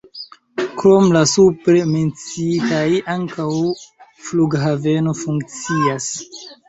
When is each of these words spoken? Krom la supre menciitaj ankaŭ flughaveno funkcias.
Krom 0.79 1.09
la 1.15 1.19
supre 1.31 1.83
menciitaj 1.89 2.87
ankaŭ 3.17 3.47
flughaveno 4.31 5.15
funkcias. 5.21 6.09